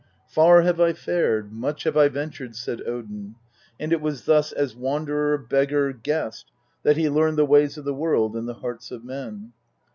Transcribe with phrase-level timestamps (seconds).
[0.27, 3.35] "Far have I fared, much have I ventured," said Odin,
[3.79, 6.47] and it was thus as wanderer, beggar, guest,
[6.81, 9.53] that he learned the ways of the world and the hearts of men.